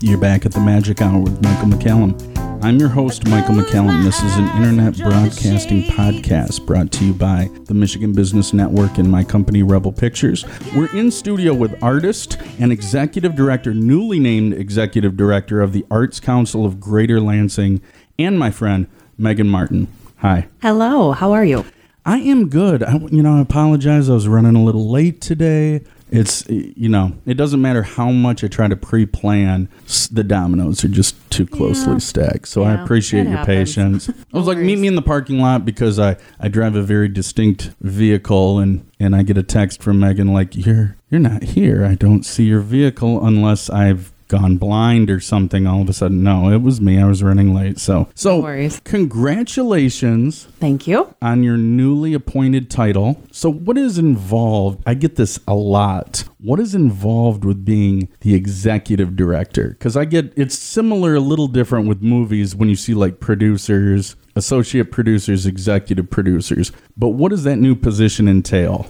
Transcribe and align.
back 0.00 0.44
at 0.44 0.52
the 0.52 0.60
Magic 0.60 1.00
Hour 1.00 1.20
with 1.20 1.42
Michael 1.42 1.68
McCallum. 1.68 2.62
I'm 2.62 2.78
your 2.78 2.88
host, 2.88 3.26
Michael 3.26 3.54
McCallum. 3.54 4.04
This 4.04 4.22
is 4.22 4.36
an 4.36 4.46
internet 4.56 4.96
broadcasting 4.98 5.84
podcast 5.84 6.66
brought 6.66 6.92
to 6.92 7.06
you 7.06 7.14
by 7.14 7.50
the 7.64 7.74
Michigan 7.74 8.12
Business 8.12 8.52
Network 8.52 8.98
and 8.98 9.10
my 9.10 9.24
company, 9.24 9.62
Rebel 9.62 9.92
Pictures. 9.92 10.44
We're 10.76 10.94
in 10.94 11.10
studio 11.10 11.54
with 11.54 11.82
artist 11.82 12.38
and 12.58 12.72
executive 12.72 13.34
director, 13.34 13.72
newly 13.72 14.18
named 14.18 14.52
executive 14.52 15.16
director 15.16 15.60
of 15.62 15.72
the 15.72 15.86
Arts 15.90 16.20
Council 16.20 16.66
of 16.66 16.78
Greater 16.78 17.20
Lansing, 17.20 17.80
and 18.18 18.38
my 18.38 18.50
friend, 18.50 18.88
Meghan 19.18 19.48
Martin. 19.48 19.88
Hi. 20.18 20.48
Hello, 20.60 21.12
how 21.12 21.32
are 21.32 21.44
you? 21.44 21.64
I 22.04 22.18
am 22.18 22.48
good. 22.48 22.82
I, 22.82 22.98
you 23.10 23.22
know, 23.22 23.38
I 23.38 23.40
apologize. 23.40 24.08
I 24.08 24.14
was 24.14 24.28
running 24.28 24.54
a 24.56 24.62
little 24.62 24.88
late 24.90 25.20
today. 25.20 25.82
It's, 26.10 26.44
you 26.48 26.88
know, 26.88 27.12
it 27.26 27.34
doesn't 27.34 27.60
matter 27.60 27.82
how 27.82 28.10
much 28.10 28.44
I 28.44 28.46
try 28.48 28.68
to 28.68 28.76
pre 28.76 29.06
plan, 29.06 29.68
the 30.12 30.22
dominoes 30.22 30.84
are 30.84 30.88
just 30.88 31.16
too 31.30 31.46
closely 31.46 31.94
Yeah. 31.94 31.98
stacked. 31.98 32.48
So 32.48 32.62
I 32.62 32.74
appreciate 32.74 33.24
your 33.26 33.38
happens. 33.38 33.74
patience. 33.74 34.08
I 34.32 34.36
was 34.38 34.46
like, 34.46 34.58
meet 34.58 34.78
me 34.78 34.86
in 34.86 34.94
the 34.94 35.02
parking 35.02 35.40
lot 35.40 35.64
because 35.64 35.98
I, 35.98 36.16
I 36.38 36.48
drive 36.48 36.76
a 36.76 36.82
very 36.82 37.08
distinct 37.08 37.70
vehicle 37.80 38.58
and, 38.60 38.88
and 39.00 39.16
I 39.16 39.22
get 39.24 39.36
a 39.36 39.42
text 39.42 39.82
from 39.82 39.98
Meghan 40.00 40.32
like, 40.32 40.54
you're, 40.54 40.96
you're 41.10 41.20
not 41.20 41.42
here. 41.42 41.84
I 41.84 41.96
don't 41.96 42.22
see 42.24 42.44
your 42.44 42.60
vehicle 42.60 43.24
unless 43.26 43.68
I've 43.68 44.12
gone 44.28 44.56
blind 44.56 45.10
or 45.10 45.20
something 45.20 45.66
all 45.66 45.82
of 45.82 45.88
a 45.88 45.92
sudden. 45.92 46.22
No, 46.22 46.50
it 46.52 46.62
was 46.62 46.80
me. 46.80 46.98
I 47.00 47.04
was 47.06 47.22
running 47.22 47.54
late. 47.54 47.78
So, 47.78 48.08
so 48.14 48.36
No 48.38 48.42
worries. 48.42 48.80
congratulations 48.84 50.44
Thank 50.58 50.86
you. 50.86 51.14
on 51.22 51.42
your 51.42 51.56
newly 51.56 52.14
appointed 52.14 52.70
title. 52.70 53.22
So, 53.30 53.50
what 53.50 53.78
is 53.78 53.98
involved? 53.98 54.82
I 54.86 54.94
get 54.94 55.16
this 55.16 55.38
a 55.46 55.54
lot. 55.54 56.24
What 56.38 56.60
is 56.60 56.74
involved 56.74 57.44
with 57.44 57.64
being 57.64 58.08
the 58.20 58.34
executive 58.34 59.16
director? 59.16 59.68
Because 59.70 59.96
I 59.96 60.04
get 60.04 60.32
it's 60.36 60.58
similar, 60.58 61.14
a 61.14 61.20
little 61.20 61.48
different 61.48 61.88
with 61.88 62.02
movies 62.02 62.54
when 62.54 62.68
you 62.68 62.76
see 62.76 62.94
like 62.94 63.20
producers, 63.20 64.16
associate 64.34 64.90
producers, 64.90 65.46
executive 65.46 66.10
producers. 66.10 66.72
But 66.96 67.10
what 67.10 67.30
does 67.30 67.44
that 67.44 67.56
new 67.56 67.74
position 67.74 68.28
entail? 68.28 68.86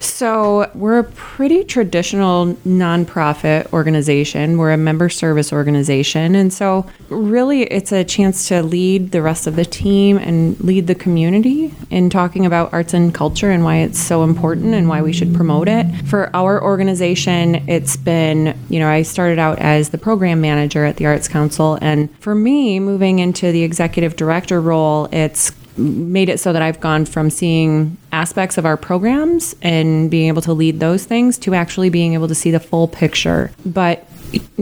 So, 0.00 0.70
we're 0.74 1.00
a 1.00 1.04
pretty 1.04 1.64
traditional 1.64 2.54
nonprofit 2.64 3.72
organization. 3.72 4.56
We're 4.56 4.72
a 4.72 4.76
member 4.76 5.08
service 5.08 5.52
organization. 5.52 6.36
And 6.36 6.52
so, 6.52 6.86
really, 7.08 7.62
it's 7.62 7.90
a 7.90 8.04
chance 8.04 8.46
to 8.48 8.62
lead 8.62 9.10
the 9.10 9.22
rest 9.22 9.48
of 9.48 9.56
the 9.56 9.64
team 9.64 10.16
and 10.16 10.58
lead 10.60 10.86
the 10.86 10.94
community 10.94 11.74
in 11.90 12.10
talking 12.10 12.46
about 12.46 12.72
arts 12.72 12.94
and 12.94 13.12
culture 13.12 13.50
and 13.50 13.64
why 13.64 13.78
it's 13.78 13.98
so 13.98 14.22
important 14.22 14.72
and 14.74 14.88
why 14.88 15.02
we 15.02 15.12
should 15.12 15.34
promote 15.34 15.66
it. 15.68 15.86
For 16.06 16.34
our 16.34 16.62
organization, 16.62 17.68
it's 17.68 17.96
been, 17.96 18.56
you 18.68 18.78
know, 18.78 18.88
I 18.88 19.02
started 19.02 19.40
out 19.40 19.58
as 19.58 19.88
the 19.88 19.98
program 19.98 20.40
manager 20.40 20.84
at 20.84 20.96
the 20.96 21.06
Arts 21.06 21.26
Council. 21.26 21.76
And 21.82 22.08
for 22.20 22.36
me, 22.36 22.78
moving 22.78 23.18
into 23.18 23.50
the 23.50 23.64
executive 23.64 24.14
director 24.14 24.60
role, 24.60 25.08
it's 25.10 25.50
made 25.78 26.28
it 26.28 26.40
so 26.40 26.52
that 26.52 26.62
I've 26.62 26.80
gone 26.80 27.04
from 27.04 27.30
seeing 27.30 27.96
aspects 28.12 28.58
of 28.58 28.66
our 28.66 28.76
programs 28.76 29.54
and 29.62 30.10
being 30.10 30.28
able 30.28 30.42
to 30.42 30.52
lead 30.52 30.80
those 30.80 31.04
things 31.04 31.38
to 31.38 31.54
actually 31.54 31.90
being 31.90 32.14
able 32.14 32.28
to 32.28 32.34
see 32.34 32.50
the 32.50 32.60
full 32.60 32.88
picture. 32.88 33.50
But 33.64 34.06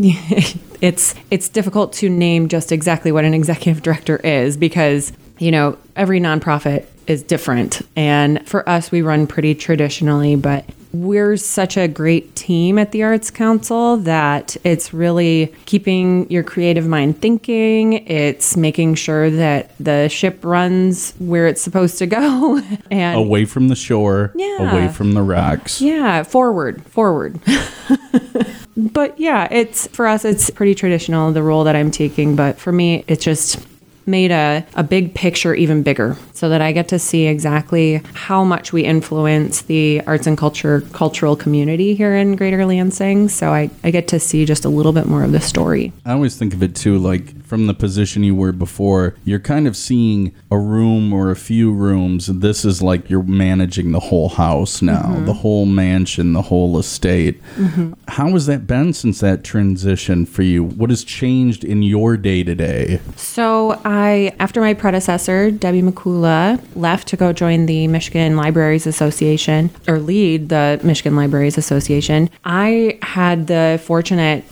it's 0.81 1.15
it's 1.31 1.49
difficult 1.49 1.93
to 1.95 2.09
name 2.09 2.49
just 2.49 2.71
exactly 2.71 3.11
what 3.11 3.25
an 3.25 3.35
executive 3.35 3.83
director 3.83 4.17
is 4.19 4.57
because 4.57 5.13
you 5.39 5.51
know 5.51 5.77
every 5.97 6.21
nonprofit 6.21 6.87
is 7.07 7.23
different 7.23 7.83
and 7.97 8.47
for 8.47 8.69
us 8.69 8.91
we 8.91 9.03
run 9.03 9.27
pretty 9.27 9.55
traditionally 9.55 10.37
but 10.37 10.65
we're 10.93 11.37
such 11.37 11.77
a 11.77 11.89
great 11.89 12.35
team 12.37 12.79
at 12.79 12.93
the 12.93 13.03
Arts 13.03 13.31
Council 13.31 13.97
that 13.99 14.57
it's 14.65 14.93
really 14.95 15.55
keeping 15.67 16.31
your 16.31 16.43
creative 16.43 16.87
mind 16.87 17.21
thinking. 17.21 17.95
It's 18.07 18.57
making 18.57 18.95
sure 18.97 19.31
that 19.31 19.73
the 19.79 20.09
ship 20.09 20.45
runs 20.45 21.13
where 21.19 21.47
it's 21.47 21.61
supposed 21.63 21.99
to 21.99 22.07
go. 22.07 22.61
And 22.91 23.19
Away 23.19 23.45
from 23.45 23.69
the 23.69 23.77
shore, 23.77 24.33
Yeah. 24.37 24.71
away 24.73 24.89
from 24.89 25.13
the 25.13 25.23
rocks. 25.23 25.81
yeah, 25.81 26.23
forward, 26.23 26.85
forward. 26.87 27.41
but 28.77 29.19
yeah, 29.19 29.49
it's 29.51 29.87
for 29.89 30.07
us, 30.07 30.25
it's 30.25 30.51
pretty 30.51 30.75
traditional, 30.75 31.33
the 31.33 31.43
role 31.43 31.65
that 31.65 31.77
I'm 31.77 31.91
taking. 31.91 32.37
But 32.37 32.59
for 32.59 32.73
me, 32.73 33.05
it's 33.09 33.25
just 33.25 33.59
made 34.07 34.31
a, 34.31 34.65
a 34.75 34.83
big 34.83 35.15
picture 35.15 35.55
even 35.55 35.83
bigger 35.83 36.17
so 36.33 36.49
that 36.49 36.61
I 36.61 36.73
get 36.73 36.89
to 36.89 36.99
see 36.99 37.27
exactly 37.27 38.03
how 38.15 38.45
much 38.45 38.73
we 38.73 38.85
influence 38.85 39.63
the 39.63 40.03
arts 40.07 40.27
and 40.27 40.37
culture 40.39 40.83
cultural 40.93 41.37
community 41.37 41.95
here 41.95 42.15
in 42.15 42.37
Greater 42.37 42.65
Lansing. 42.65 43.29
So 43.29 43.53
I, 43.53 43.71
I 43.83 43.91
get 43.91 44.09
to 44.09 44.21
see 44.21 44.45
just 44.45 44.65
a 44.65 44.69
little 44.69 44.93
bit 44.93 45.07
more 45.07 45.23
of 45.23 45.33
the 45.33 45.41
story. 45.41 45.93
I 46.05 46.13
always 46.13 46.37
think 46.37 46.55
of 46.55 46.63
it 46.63 46.77
too, 46.77 46.99
like 46.99 47.45
from 47.45 47.67
the 47.67 47.75
position 47.75 48.25
you 48.25 48.35
were 48.35 48.53
before, 48.53 49.15
you're 49.25 49.41
kind 49.41 49.67
of 49.67 49.77
seeing 49.77 50.35
a 50.51 50.59
room 50.59 51.13
or 51.13 51.31
a 51.31 51.37
few 51.37 51.73
rooms. 51.73 52.27
This 52.27 52.65
is 52.65 52.83
like 52.83 53.09
you're 53.09 53.23
managing 53.23 53.93
the 53.93 54.01
whole 54.01 54.29
house 54.29 54.83
now, 54.83 55.03
mm-hmm. 55.03 55.25
the 55.27 55.33
whole 55.33 55.67
mansion, 55.67 56.33
the 56.33 56.43
whole 56.43 56.79
estate. 56.79 57.43
Mm-hmm. 57.55 57.93
How 58.09 58.31
has 58.31 58.47
that 58.47 58.67
been 58.67 58.93
since 58.93 59.21
that 59.21 59.45
transition 59.45 60.27
for 60.27 60.43
you? 60.43 60.65
What 60.65 60.91
has 60.91 61.05
changed 61.05 61.65
in 61.65 61.83
your 61.83 62.17
day 62.17 62.43
to 62.43 62.55
day? 62.55 63.01
So 63.17 63.81
I, 63.97 64.35
after 64.39 64.61
my 64.61 64.75
predecessor, 64.75 65.51
Debbie 65.51 65.81
Mikula, 65.81 66.63
left 66.77 67.09
to 67.09 67.17
go 67.17 67.33
join 67.33 67.65
the 67.65 67.89
Michigan 67.89 68.37
Libraries 68.37 68.87
Association 68.87 69.71
or 69.89 69.99
lead 69.99 70.51
the 70.51 70.79
Michigan 70.85 71.17
Libraries 71.17 71.57
Association, 71.57 72.29
I 72.45 72.99
had 73.01 73.47
the 73.47 73.81
fortunate, 73.83 74.45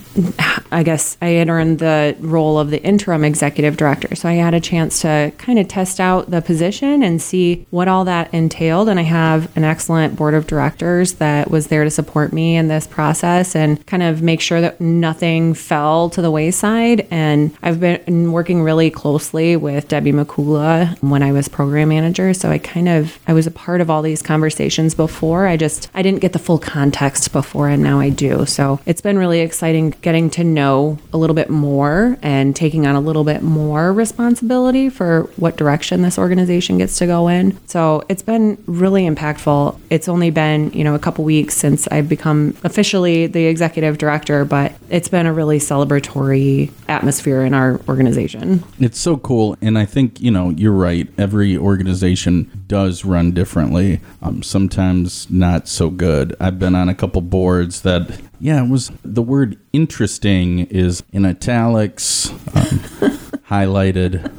I 0.73 0.83
guess, 0.83 1.19
I 1.21 1.27
had 1.27 1.51
earned 1.51 1.81
the 1.81 2.17
role 2.21 2.59
of 2.59 2.71
the 2.71 2.83
interim 2.83 3.23
executive 3.23 3.77
director. 3.77 4.15
So 4.15 4.31
I 4.31 4.35
had 4.35 4.55
a 4.55 4.61
chance 4.61 5.03
to 5.03 5.31
kind 5.37 5.59
of 5.59 5.69
test 5.69 6.01
out 6.01 6.31
the 6.31 6.41
position 6.41 7.03
and 7.03 7.21
see 7.21 7.67
what 7.69 7.87
all 7.87 8.07
that 8.07 8.33
entailed. 8.33 8.89
And 8.89 8.99
I 8.99 9.03
have 9.03 9.55
an 9.59 9.65
excellent 9.65 10.17
board 10.17 10.33
of 10.33 10.47
directors 10.47 11.15
that 11.15 11.51
was 11.51 11.67
there 11.67 11.85
to 11.85 11.91
support 11.91 12.33
me 12.33 12.57
in 12.57 12.69
this 12.69 12.87
process 12.87 13.55
and 13.55 13.85
kind 13.87 14.03
of 14.03 14.23
make 14.23 14.41
sure 14.41 14.63
that 14.63 14.81
nothing 14.81 15.53
fell 15.53 16.09
to 16.11 16.23
the 16.23 16.31
wayside. 16.31 17.07
And 17.11 17.55
I've 17.63 17.79
been 17.79 18.33
working 18.33 18.63
really 18.63 18.91
closely 18.91 19.34
with 19.35 19.89
Debbie 19.89 20.13
Mikula 20.13 20.97
when 21.03 21.23
I 21.23 21.33
was 21.33 21.49
program 21.49 21.89
manager. 21.89 22.33
So 22.35 22.51
I 22.51 22.59
kind 22.59 22.89
of 22.89 23.19
I 23.27 23.33
was 23.33 23.47
a 23.47 23.51
part 23.51 23.81
of 23.81 23.91
all 23.91 24.01
these 24.01 24.23
conversations 24.23 24.95
before. 24.95 25.47
I 25.47 25.57
just 25.57 25.91
I 25.93 26.03
didn't 26.03 26.21
get 26.21 26.33
the 26.33 26.39
full 26.39 26.59
context 26.59 27.33
before 27.33 27.69
and 27.69 27.83
now 27.83 27.99
I 27.99 28.11
do. 28.11 28.47
So 28.47 28.79
it's 28.87 29.01
been 29.01 29.19
really 29.19 29.41
exciting 29.41 29.95
getting 30.03 30.31
to 30.31 30.45
know 30.45 30.99
a 31.13 31.19
little 31.19 31.35
bit 31.35 31.51
more 31.51 32.17
and 32.23 32.55
taking 32.55 32.87
on 32.87 32.95
a 32.95 33.01
little 33.01 33.25
bit 33.25 33.43
more 33.43 33.93
responsibility 33.93 34.89
for 34.89 35.23
what 35.37 35.57
direction 35.57 36.03
this 36.03 36.19
organization 36.19 36.79
gets 36.79 36.97
to 36.99 37.07
go 37.07 37.27
in. 37.27 37.59
So 37.67 38.05
it's 38.09 38.23
been 38.23 38.63
really 38.67 39.03
impactful. 39.09 39.81
It's 39.91 40.09
only 40.09 40.31
been, 40.31 40.71
you 40.71 40.85
know, 40.85 40.95
a 40.95 40.99
couple 41.01 41.25
weeks 41.25 41.57
since 41.57 41.89
I've 41.89 42.09
become 42.09 42.57
officially 42.63 43.27
the 43.27 43.47
executive 43.47 43.99
director, 43.99 44.45
but 44.45 44.73
it's 44.91 45.09
been 45.09 45.27
a 45.27 45.33
really 45.33 45.59
celebratory 45.59 46.71
atmosphere 46.89 47.43
in 47.43 47.55
our 47.55 47.81
organization. 47.89 48.63
It's 48.79 48.99
so 48.99 49.17
cool. 49.25 49.57
And 49.61 49.77
I 49.77 49.87
think, 49.87 50.21
you 50.21 50.31
know, 50.31 50.51
you're 50.51 50.71
right. 50.71 51.09
Every 51.19 51.57
organization 51.57 52.65
does 52.69 53.05
run 53.05 53.33
differently, 53.33 54.01
um, 54.23 54.45
sometimes 54.45 55.29
not 55.29 55.67
so 55.67 55.91
good. 55.91 56.37
I've 56.39 56.61
been 56.61 56.77
on 56.77 56.89
a 56.89 56.95
couple 56.95 57.23
boards 57.23 57.81
that, 57.81 58.21
yeah, 58.39 58.63
it 58.63 58.69
was 58.69 58.93
the 59.03 59.23
word 59.23 59.59
interesting 59.73 60.61
is 60.67 61.03
in 61.13 61.25
italics, 61.25 62.31
um, 62.31 62.79
highlighted, 63.49 64.31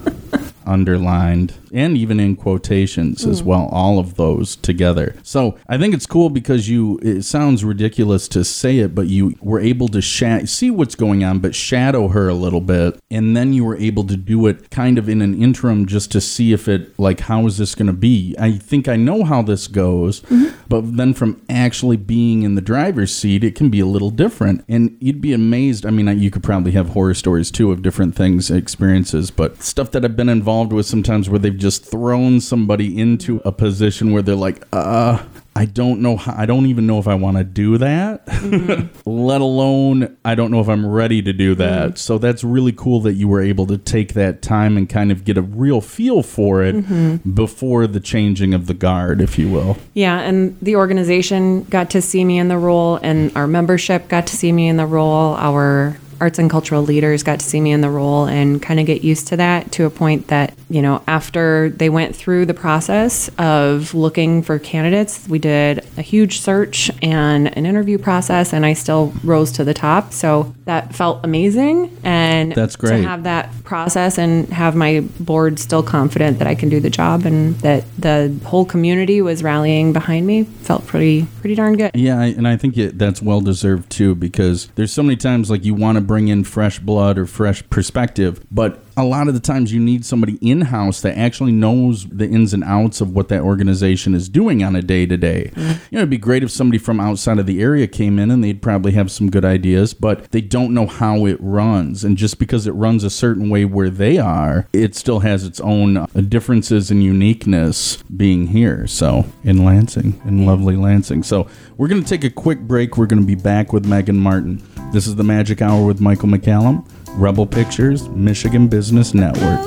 underlined, 0.66 1.56
and 1.76 1.98
even 1.98 2.22
in 2.22 2.38
quotations 2.38 3.26
as 3.26 3.42
hmm. 3.42 3.48
well, 3.48 3.70
all 3.72 4.00
of 4.00 4.16
those 4.16 4.56
together. 4.56 5.14
So 5.24 5.58
I 5.68 5.78
think 5.78 5.94
it's 5.94 6.06
cool 6.06 6.30
because 6.30 6.70
you, 6.70 6.98
it 7.04 7.24
sounds 7.24 7.66
ridiculous 7.66 8.30
to 8.30 8.46
say 8.46 8.80
it, 8.80 8.96
but 8.96 9.08
you 9.08 9.36
were 9.42 9.60
able 9.60 9.90
to 9.90 10.02
sha- 10.02 10.46
see 10.46 10.72
what's 10.72 10.96
going 10.96 11.24
on, 11.24 11.40
but 11.40 11.54
shadow 11.54 12.08
her 12.08 12.30
a 12.30 12.34
little 12.34 12.62
bit. 12.62 12.98
And 13.12 13.36
then 13.36 13.52
you 13.52 13.66
were 13.66 13.76
able 13.76 14.06
to 14.06 14.16
do 14.16 14.48
it 14.48 14.70
kind 14.70 14.98
of 14.98 15.10
in 15.10 15.22
an 15.22 15.42
interim 15.42 15.86
just 15.86 16.12
to 16.14 16.22
see 16.22 16.54
if 16.54 16.70
it, 16.70 16.98
like, 16.98 17.20
how 17.20 17.46
is 17.46 17.58
this 17.58 17.76
going 17.76 17.88
to 17.88 17.94
be? 17.94 18.36
I 18.40 18.54
think 18.54 18.88
I 18.88 18.96
know 18.96 19.26
how 19.26 19.42
this 19.42 19.68
goes, 19.68 20.22
mm-hmm. 20.22 20.56
but 20.70 20.96
then 20.96 21.14
from 21.14 21.42
actually 21.50 21.98
being 21.98 22.44
in 22.44 22.56
the 22.56 22.62
driver's 22.62 23.14
seat, 23.14 23.44
it 23.44 23.54
can 23.54 23.70
be 23.70 23.82
a 23.82 23.86
little 23.86 24.12
different. 24.12 24.64
And 24.70 24.96
you'd 25.02 25.22
be 25.22 25.34
amazed. 25.34 25.86
I 25.86 25.90
mean, 25.90 26.08
you 26.20 26.32
could 26.32 26.44
probably 26.44 26.72
have 26.72 26.90
horror 26.90 27.14
stories 27.14 27.52
too 27.52 27.74
of 27.74 27.82
different 27.82 28.16
things, 28.16 28.50
experiences, 28.50 29.30
but 29.30 29.62
stuff 29.62 29.92
that 29.92 30.06
I've 30.06 30.16
been 30.16 30.30
involved 30.30 30.72
with 30.72 30.86
sometimes 30.86 31.30
where 31.30 31.40
they've 31.40 31.58
just 31.58 31.65
thrown 31.72 32.42
somebody 32.42 33.00
into 33.00 33.42
a 33.46 33.52
position 33.52 34.12
where 34.12 34.22
they're 34.22 34.36
like, 34.36 34.64
uh, 34.74 35.24
I 35.58 35.64
don't 35.64 36.02
know 36.02 36.18
how, 36.18 36.36
I 36.38 36.46
don't 36.46 36.66
even 36.66 36.86
know 36.86 37.00
if 37.00 37.08
I 37.08 37.16
want 37.16 37.38
to 37.38 37.46
do 37.46 37.78
that, 37.78 38.26
mm-hmm. 38.26 39.10
let 39.10 39.40
alone 39.40 40.18
I 40.26 40.36
don't 40.36 40.52
know 40.52 40.60
if 40.60 40.68
I'm 40.68 40.86
ready 40.86 41.22
to 41.22 41.32
do 41.32 41.56
that. 41.56 41.92
Mm. 41.92 41.98
So 41.98 42.18
that's 42.18 42.44
really 42.44 42.74
cool 42.74 43.00
that 43.02 43.14
you 43.14 43.30
were 43.30 43.42
able 43.42 43.66
to 43.68 43.78
take 43.78 44.16
that 44.16 44.42
time 44.42 44.76
and 44.76 44.90
kind 44.90 45.14
of 45.14 45.24
get 45.24 45.38
a 45.38 45.42
real 45.42 45.80
feel 45.80 46.24
for 46.24 46.62
it 46.62 46.76
mm-hmm. 46.76 47.32
before 47.32 47.88
the 47.88 48.02
changing 48.02 48.54
of 48.54 48.68
the 48.68 48.74
guard, 48.74 49.22
if 49.22 49.40
you 49.40 49.50
will. 49.50 49.78
Yeah, 49.94 50.20
and 50.20 50.60
the 50.60 50.76
organization 50.76 51.64
got 51.64 51.90
to 51.92 52.02
see 52.02 52.26
me 52.26 52.38
in 52.38 52.50
the 52.50 52.58
role, 52.58 52.98
and 53.02 53.36
our 53.38 53.48
membership 53.48 54.10
got 54.10 54.28
to 54.28 54.36
see 54.36 54.52
me 54.52 54.68
in 54.68 54.76
the 54.76 54.86
role. 54.86 55.36
Our 55.36 55.98
arts 56.20 56.40
and 56.40 56.50
cultural 56.50 56.82
leaders 56.82 57.24
got 57.24 57.40
to 57.40 57.46
see 57.46 57.62
me 57.62 57.72
in 57.72 57.82
the 57.82 57.90
role 57.90 58.26
and 58.26 58.62
kind 58.62 58.80
of 58.80 58.86
get 58.86 59.04
used 59.04 59.28
to 59.28 59.38
that 59.38 59.72
to 59.74 59.86
a 59.86 59.90
point 59.90 60.28
that, 60.28 60.54
you 60.70 60.82
know, 60.82 61.04
after 61.08 61.70
they 61.70 61.90
went 61.90 62.16
through 62.16 62.46
the 62.46 62.54
process 62.54 63.30
of 63.38 63.94
looking 63.94 64.42
for 64.42 64.60
candidates, 64.60 65.28
we 65.28 65.40
did 65.40 65.86
a 65.98 66.02
huge 66.02 66.40
search 66.40 66.92
and 67.02 67.56
an 67.58 67.66
interview 67.66 67.98
process, 67.98 68.54
and 68.54 68.66
I 68.66 68.74
still 68.74 69.14
rose 69.24 69.52
to 69.54 69.64
the 69.64 69.74
top. 69.74 70.14
So 70.14 70.54
that 70.66 70.96
felt 70.96 71.24
amazing. 71.24 71.96
And 72.04 72.52
That's 72.54 72.76
great. 72.76 73.02
to 73.02 73.08
have 73.08 73.24
that 73.24 73.50
process 73.64 74.18
and 74.18 74.48
have 74.50 74.76
my 74.76 75.02
board 75.20 75.60
still 75.60 75.84
confident 75.84 76.40
that 76.40 76.48
I 76.48 76.56
can 76.56 76.70
do 76.70 76.80
the 76.80 76.90
job 76.90 77.26
and 77.26 77.56
that 77.60 77.84
the 77.98 78.38
whole 78.46 78.66
community 78.66 79.22
was 79.22 79.44
rallying 79.44 79.94
behind 79.94 80.26
me 80.28 80.44
felt 80.44 80.86
pretty 80.88 81.28
pretty 81.40 81.56
darn 81.56 81.78
good. 81.78 81.92
Yeah, 81.94 82.22
and 82.22 82.48
I 82.48 82.58
think 82.58 82.78
it, 82.78 82.98
that's 82.98 83.22
well 83.22 83.42
deserved 83.42 83.90
too 83.90 84.16
because 84.16 84.68
there's 84.76 84.92
so 84.92 85.04
many 85.04 85.16
times 85.16 85.50
like 85.50 85.64
you 85.64 85.74
want 85.74 85.98
to 85.98 86.02
bring 86.06 86.28
in 86.28 86.44
fresh 86.44 86.80
blood 86.80 87.18
or 87.18 87.26
fresh 87.26 87.68
perspective, 87.70 88.46
but 88.52 88.85
a 88.98 89.04
lot 89.04 89.28
of 89.28 89.34
the 89.34 89.40
times 89.40 89.74
you 89.74 89.80
need 89.80 90.06
somebody 90.06 90.38
in 90.42 90.62
house 90.62 91.02
that 91.02 91.18
actually 91.18 91.52
knows 91.52 92.06
the 92.06 92.28
ins 92.28 92.54
and 92.54 92.64
outs 92.64 93.02
of 93.02 93.12
what 93.12 93.28
that 93.30 93.42
organization 93.42 94.16
is 94.16 94.30
doing 94.30 94.64
on 94.64 94.76
a 94.76 94.82
day 94.82 95.06
to 95.06 95.18
day. 95.18 95.52
You 95.56 95.64
know, 95.92 96.00
it'd 96.00 96.10
be 96.10 96.18
great 96.18 96.44
if 96.44 96.52
somebody 96.52 96.78
from 96.78 97.00
outside 97.00 97.40
of 97.40 97.46
the 97.46 97.62
area 97.62 97.88
came 97.88 98.20
in 98.20 98.32
and 98.32 98.44
they'd 98.44 98.62
probably 98.62 98.94
have 98.94 99.12
some 99.12 99.30
good 99.30 99.44
ideas, 99.44 99.94
but 99.94 100.32
they 100.32 100.42
don't 100.42 100.74
know 100.74 100.88
how 100.88 101.26
it 101.26 101.38
runs. 101.42 102.04
And 102.04 102.18
just 102.18 102.40
because 102.40 102.68
it 102.68 102.72
runs 102.72 103.04
a 103.04 103.10
certain 103.10 103.50
way 103.50 103.66
where 103.66 103.90
they 103.90 104.18
are, 104.18 104.68
it 104.72 104.96
still 104.96 105.20
has 105.20 105.44
its 105.44 105.60
own 105.60 105.98
uh, 105.98 106.08
differences 106.28 106.90
and 106.90 107.04
uniqueness 107.04 108.02
being 108.04 108.48
here. 108.48 108.88
So, 108.88 109.26
in 109.44 109.66
Lansing, 109.66 110.22
in 110.26 110.46
lovely 110.46 110.76
Lansing. 110.76 111.24
So, 111.24 111.48
we're 111.78 111.88
going 111.88 112.02
to 112.02 112.08
take 112.08 112.24
a 112.24 112.30
quick 112.30 112.62
break. 112.62 112.98
We're 112.98 113.08
going 113.08 113.22
to 113.22 113.28
be 113.28 113.36
back 113.36 113.74
with 113.74 113.86
Meghan 113.86 114.16
Martin. 114.16 114.64
This 114.92 115.08
is 115.08 115.16
the 115.16 115.24
Magic 115.24 115.62
Hour 115.62 115.86
with 115.86 116.00
Michael 116.00 116.30
McCallum, 116.30 116.88
Rebel 117.18 117.46
Pictures, 117.46 118.10
Michigan 118.10 118.68
Business 118.68 119.14
Network. 119.14 119.60